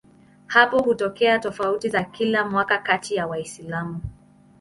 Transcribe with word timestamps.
Hapa 0.47 0.79
hutokea 0.79 1.39
tofauti 1.39 1.89
za 1.89 2.03
kila 2.03 2.45
mwaka 2.49 2.77
kati 2.77 3.15
ya 3.15 3.27
Waislamu. 3.27 4.01